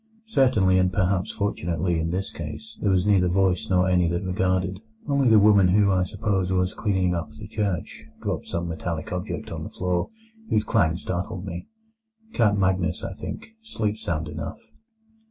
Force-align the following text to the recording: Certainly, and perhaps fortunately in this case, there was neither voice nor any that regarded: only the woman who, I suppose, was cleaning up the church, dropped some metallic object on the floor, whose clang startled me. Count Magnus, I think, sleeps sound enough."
Certainly, 0.25 0.79
and 0.79 0.91
perhaps 0.91 1.29
fortunately 1.31 1.99
in 1.99 2.09
this 2.09 2.31
case, 2.31 2.75
there 2.81 2.89
was 2.89 3.05
neither 3.05 3.27
voice 3.29 3.69
nor 3.69 3.87
any 3.87 4.07
that 4.07 4.23
regarded: 4.23 4.79
only 5.07 5.29
the 5.29 5.37
woman 5.37 5.67
who, 5.67 5.91
I 5.91 6.05
suppose, 6.05 6.51
was 6.51 6.73
cleaning 6.73 7.13
up 7.13 7.29
the 7.29 7.45
church, 7.47 8.07
dropped 8.19 8.47
some 8.47 8.67
metallic 8.67 9.11
object 9.11 9.51
on 9.51 9.61
the 9.63 9.69
floor, 9.69 10.09
whose 10.49 10.63
clang 10.63 10.97
startled 10.97 11.45
me. 11.45 11.67
Count 12.33 12.57
Magnus, 12.57 13.03
I 13.03 13.13
think, 13.13 13.49
sleeps 13.61 14.01
sound 14.01 14.27
enough." 14.27 14.57